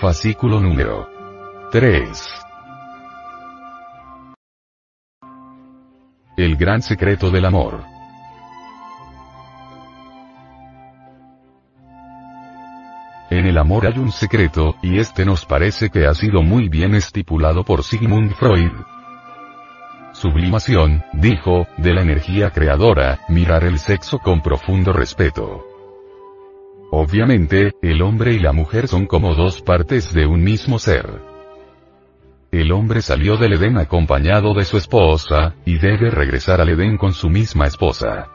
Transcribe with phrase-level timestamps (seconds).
[0.00, 1.08] Fascículo número
[1.72, 2.44] 3.
[6.36, 7.82] El gran secreto del amor.
[13.30, 16.94] En el amor hay un secreto, y este nos parece que ha sido muy bien
[16.94, 18.72] estipulado por Sigmund Freud.
[20.12, 25.75] Sublimación, dijo, de la energía creadora, mirar el sexo con profundo respeto.
[26.98, 31.20] Obviamente, el hombre y la mujer son como dos partes de un mismo ser.
[32.50, 37.12] El hombre salió del Edén acompañado de su esposa, y debe regresar al Edén con
[37.12, 38.28] su misma esposa.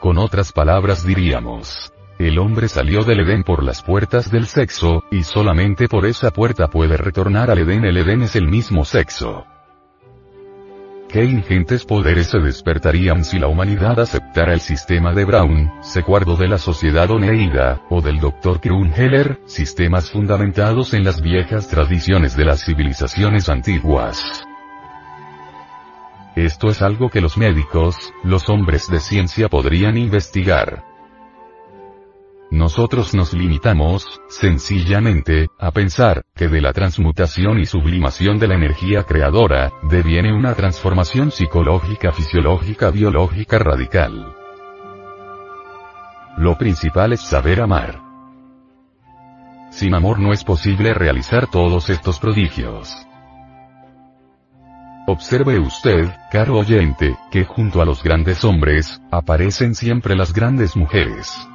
[0.00, 5.22] Con otras palabras diríamos, el hombre salió del Edén por las puertas del sexo, y
[5.22, 7.84] solamente por esa puerta puede retornar al Edén.
[7.84, 9.44] El Edén es el mismo sexo.
[11.08, 16.48] ¿Qué ingentes poderes se despertarían si la humanidad aceptara el sistema de Brown, secuardo de
[16.48, 18.60] la sociedad oneida, o del Dr.
[18.62, 24.44] Heller, sistemas fundamentados en las viejas tradiciones de las civilizaciones antiguas?
[26.34, 30.95] Esto es algo que los médicos, los hombres de ciencia podrían investigar.
[32.50, 39.02] Nosotros nos limitamos, sencillamente, a pensar, que de la transmutación y sublimación de la energía
[39.02, 44.32] creadora, deviene una transformación psicológica, fisiológica, biológica radical.
[46.38, 48.00] Lo principal es saber amar.
[49.70, 52.94] Sin amor no es posible realizar todos estos prodigios.
[55.08, 61.48] Observe usted, caro oyente, que junto a los grandes hombres, aparecen siempre las grandes mujeres.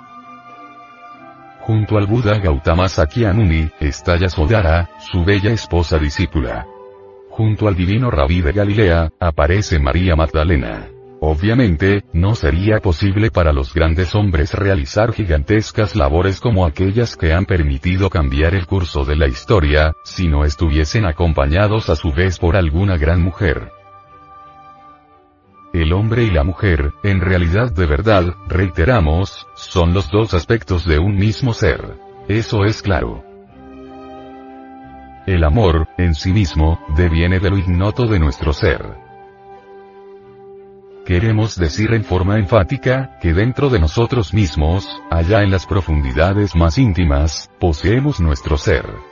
[1.62, 6.66] Junto al Buda Gautama Sakyamuni, está Yasodhara, su bella esposa discípula.
[7.30, 10.90] Junto al divino Rabí de Galilea, aparece María Magdalena.
[11.20, 17.46] Obviamente, no sería posible para los grandes hombres realizar gigantescas labores como aquellas que han
[17.46, 22.56] permitido cambiar el curso de la historia, si no estuviesen acompañados a su vez por
[22.56, 23.81] alguna gran mujer.
[25.74, 31.00] El hombre y la mujer, en realidad de verdad, reiteramos, son los dos aspectos de
[31.00, 31.98] un mismo ser.
[32.28, 33.24] Eso es claro.
[35.26, 38.82] El amor, en sí mismo, deviene de lo ignoto de nuestro ser.
[41.06, 46.78] Queremos decir en forma enfática, que dentro de nosotros mismos, allá en las profundidades más
[46.78, 49.11] íntimas, poseemos nuestro ser.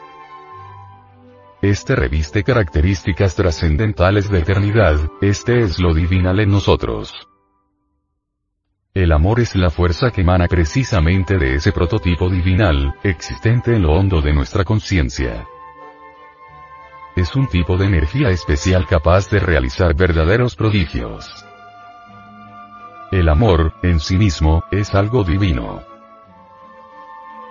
[1.62, 7.14] Este reviste características trascendentales de eternidad, este es lo divinal en nosotros.
[8.94, 13.92] El amor es la fuerza que emana precisamente de ese prototipo divinal, existente en lo
[13.92, 15.46] hondo de nuestra conciencia.
[17.18, 21.46] Es un tipo de energía especial capaz de realizar verdaderos prodigios.
[23.12, 25.84] El amor, en sí mismo, es algo divino.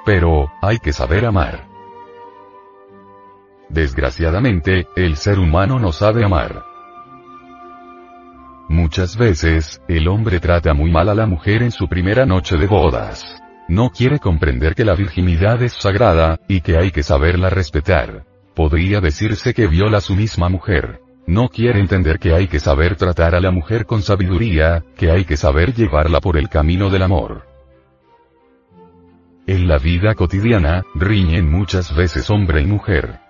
[0.07, 1.68] Pero, hay que saber amar.
[3.69, 6.65] Desgraciadamente, el ser humano no sabe amar.
[8.69, 12.67] Muchas veces, el hombre trata muy mal a la mujer en su primera noche de
[12.67, 13.25] bodas.
[13.69, 18.25] No quiere comprender que la virginidad es sagrada, y que hay que saberla respetar.
[18.55, 21.01] Podría decirse que viola a su misma mujer.
[21.27, 25.25] No quiere entender que hay que saber tratar a la mujer con sabiduría, que hay
[25.25, 27.47] que saber llevarla por el camino del amor.
[29.47, 33.28] En la vida cotidiana, riñen muchas veces hombre y mujer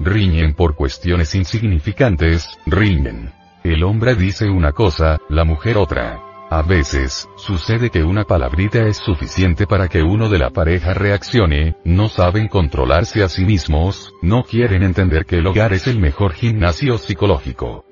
[0.00, 3.32] riñen por cuestiones insignificantes, riñen.
[3.62, 6.20] El hombre dice una cosa, la mujer otra.
[6.50, 11.76] A veces, sucede que una palabrita es suficiente para que uno de la pareja reaccione,
[11.84, 16.32] no saben controlarse a sí mismos, no quieren entender que el hogar es el mejor
[16.32, 17.84] gimnasio psicológico.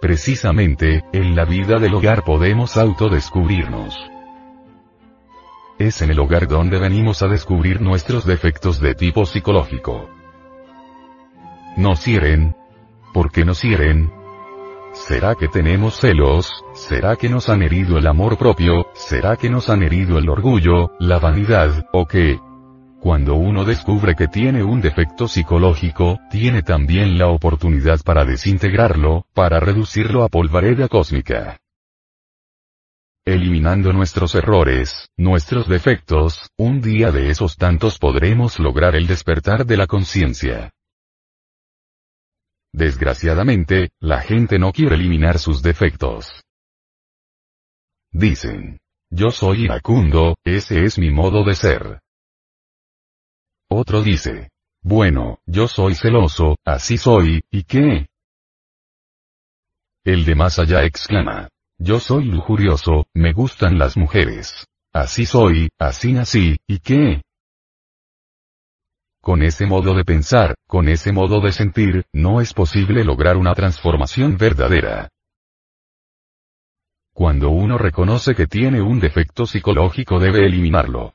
[0.00, 3.94] Precisamente, en la vida del hogar podemos autodescubrirnos.
[5.78, 10.08] Es en el hogar donde venimos a descubrir nuestros defectos de tipo psicológico.
[11.76, 12.54] ¿Nos hieren?
[13.12, 14.12] ¿Por qué nos hieren?
[14.92, 16.48] ¿Será que tenemos celos?
[16.74, 18.86] ¿Será que nos han herido el amor propio?
[18.94, 22.38] ¿Será que nos han herido el orgullo, la vanidad, o qué?
[23.00, 29.58] Cuando uno descubre que tiene un defecto psicológico, tiene también la oportunidad para desintegrarlo, para
[29.58, 31.58] reducirlo a polvareda cósmica.
[33.26, 39.76] Eliminando nuestros errores, nuestros defectos, un día de esos tantos podremos lograr el despertar de
[39.76, 40.70] la conciencia.
[42.72, 46.42] Desgraciadamente, la gente no quiere eliminar sus defectos.
[48.12, 48.78] Dicen,
[49.10, 52.00] yo soy iracundo, ese es mi modo de ser.
[53.70, 54.50] Otro dice,
[54.82, 58.06] bueno, yo soy celoso, así soy, ¿y qué?
[60.04, 61.48] El de más allá exclama,
[61.84, 64.66] yo soy lujurioso, me gustan las mujeres.
[64.92, 67.20] Así soy, así nací, ¿y qué?
[69.20, 73.54] Con ese modo de pensar, con ese modo de sentir, no es posible lograr una
[73.54, 75.10] transformación verdadera.
[77.12, 81.12] Cuando uno reconoce que tiene un defecto psicológico debe eliminarlo.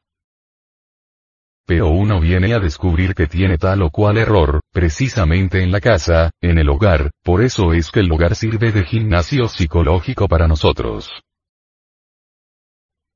[1.70, 6.32] Pero uno viene a descubrir que tiene tal o cual error, precisamente en la casa,
[6.42, 11.12] en el hogar, por eso es que el hogar sirve de gimnasio psicológico para nosotros.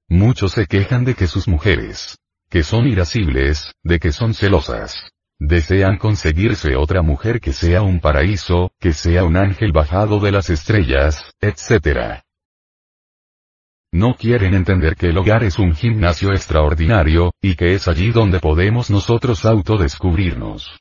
[0.08, 2.20] Muchos se quejan de que sus mujeres,
[2.52, 5.10] que son irascibles, de que son celosas,
[5.40, 10.52] desean conseguirse otra mujer que sea un paraíso, que sea un ángel bajado de las
[10.52, 12.23] estrellas, etc.
[13.94, 18.40] No quieren entender que el hogar es un gimnasio extraordinario, y que es allí donde
[18.40, 20.80] podemos nosotros autodescubrirnos.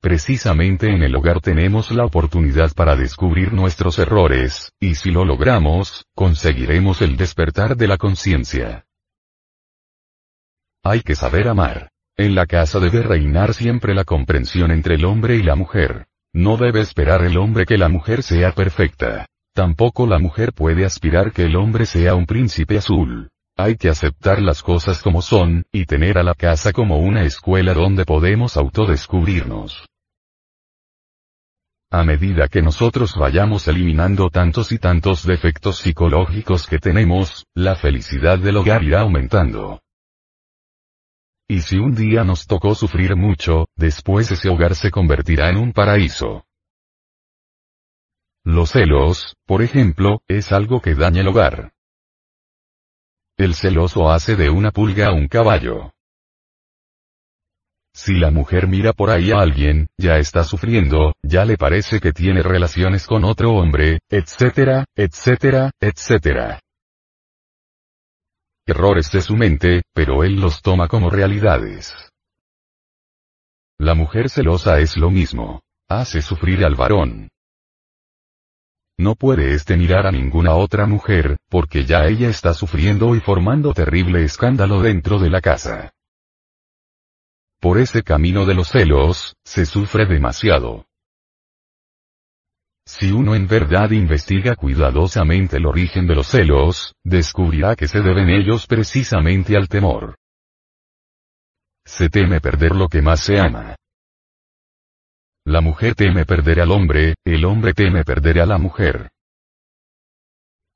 [0.00, 6.04] Precisamente en el hogar tenemos la oportunidad para descubrir nuestros errores, y si lo logramos,
[6.16, 8.84] conseguiremos el despertar de la conciencia.
[10.82, 11.92] Hay que saber amar.
[12.16, 16.08] En la casa debe reinar siempre la comprensión entre el hombre y la mujer.
[16.32, 19.28] No debe esperar el hombre que la mujer sea perfecta.
[19.56, 23.30] Tampoco la mujer puede aspirar que el hombre sea un príncipe azul.
[23.56, 27.72] Hay que aceptar las cosas como son, y tener a la casa como una escuela
[27.72, 29.86] donde podemos autodescubrirnos.
[31.90, 38.38] A medida que nosotros vayamos eliminando tantos y tantos defectos psicológicos que tenemos, la felicidad
[38.38, 39.80] del hogar irá aumentando.
[41.48, 45.72] Y si un día nos tocó sufrir mucho, después ese hogar se convertirá en un
[45.72, 46.44] paraíso.
[48.46, 51.72] Los celos, por ejemplo, es algo que daña el hogar.
[53.36, 55.92] El celoso hace de una pulga a un caballo.
[57.92, 62.12] Si la mujer mira por ahí a alguien, ya está sufriendo, ya le parece que
[62.12, 66.60] tiene relaciones con otro hombre, etcétera, etcétera, etcétera.
[68.64, 71.96] Errores de su mente, pero él los toma como realidades.
[73.76, 75.62] La mujer celosa es lo mismo.
[75.88, 77.28] Hace sufrir al varón.
[78.98, 83.74] No puede este mirar a ninguna otra mujer, porque ya ella está sufriendo y formando
[83.74, 85.92] terrible escándalo dentro de la casa.
[87.60, 90.86] Por ese camino de los celos, se sufre demasiado.
[92.86, 98.30] Si uno en verdad investiga cuidadosamente el origen de los celos, descubrirá que se deben
[98.30, 100.16] ellos precisamente al temor.
[101.84, 103.76] Se teme perder lo que más se ama.
[105.46, 109.10] La mujer teme perder al hombre, el hombre teme perder a la mujer.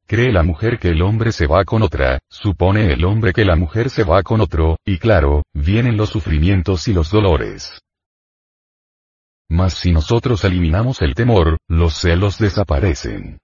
[0.07, 3.57] Cree la mujer que el hombre se va con otra, supone el hombre que la
[3.57, 7.81] mujer se va con otro, y claro, vienen los sufrimientos y los dolores.
[9.49, 13.41] Mas si nosotros eliminamos el temor, los celos desaparecen.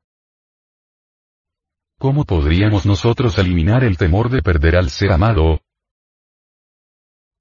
[1.99, 5.61] ¿Cómo podríamos nosotros eliminar el temor de perder al ser amado?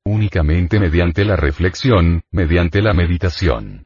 [0.08, 3.85] Únicamente mediante la reflexión, mediante la meditación.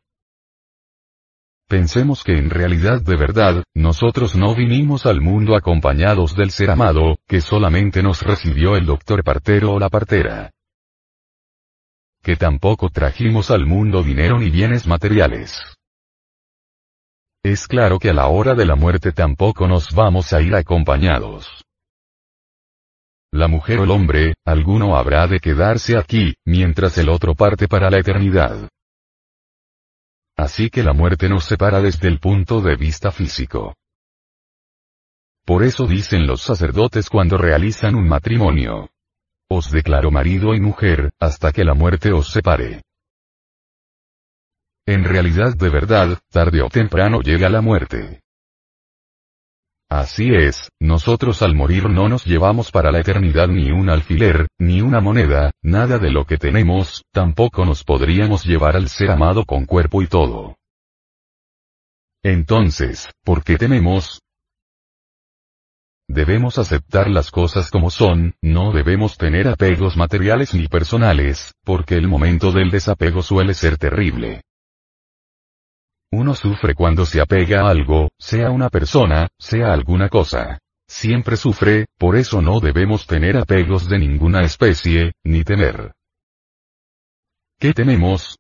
[1.70, 7.20] Pensemos que en realidad de verdad, nosotros no vinimos al mundo acompañados del ser amado,
[7.28, 10.50] que solamente nos recibió el doctor partero o la partera.
[12.24, 15.62] Que tampoco trajimos al mundo dinero ni bienes materiales.
[17.44, 21.64] Es claro que a la hora de la muerte tampoco nos vamos a ir acompañados.
[23.32, 27.92] La mujer o el hombre, alguno habrá de quedarse aquí, mientras el otro parte para
[27.92, 28.70] la eternidad.
[30.40, 33.76] Así que la muerte nos separa desde el punto de vista físico.
[35.46, 38.90] Por eso dicen los sacerdotes cuando realizan un matrimonio.
[39.50, 42.84] Os declaro marido y mujer, hasta que la muerte os separe.
[44.86, 48.22] En realidad de verdad, tarde o temprano llega la muerte.
[49.90, 54.82] Así es, nosotros al morir no nos llevamos para la eternidad ni un alfiler, ni
[54.82, 59.66] una moneda, nada de lo que tenemos, tampoco nos podríamos llevar al ser amado con
[59.66, 60.58] cuerpo y todo.
[62.22, 64.22] Entonces, ¿por qué tememos?
[66.08, 72.08] Debemos aceptar las cosas como son, no debemos tener apegos materiales ni personales, porque el
[72.08, 74.44] momento del desapego suele ser terrible.
[76.12, 80.60] Uno sufre cuando se apega a algo, sea una persona, sea alguna cosa.
[80.88, 85.94] siempre sufre, por eso no debemos tener apegos de ninguna especie, ni temer.
[87.60, 88.40] ¿Qué tenemos?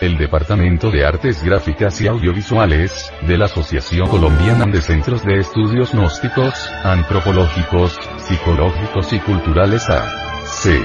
[0.00, 5.92] El Departamento de Artes Gráficas y Audiovisuales, de la Asociación Colombiana de Centros de Estudios
[5.92, 10.80] Gnósticos, Antropológicos, Psicológicos y Culturales A.C.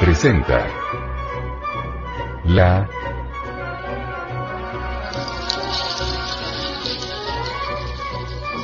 [0.00, 0.66] Presenta
[2.44, 2.88] la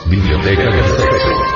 [0.06, 1.55] Biblioteca del Sexo.